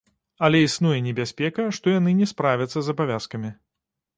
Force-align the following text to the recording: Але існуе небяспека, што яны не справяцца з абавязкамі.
Але 0.45 0.61
існуе 0.67 0.95
небяспека, 1.09 1.67
што 1.79 1.93
яны 1.99 2.17
не 2.23 2.31
справяцца 2.33 2.77
з 2.89 2.95
абавязкамі. 2.95 3.55